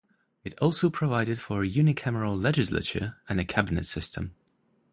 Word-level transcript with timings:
It 0.43 0.57
also 0.57 0.89
provided 0.89 1.37
for 1.39 1.61
a 1.61 1.69
unicameral 1.69 2.41
legislature 2.41 3.17
and 3.29 3.39
a 3.39 3.45
cabinet 3.45 3.85
system. 3.85 4.33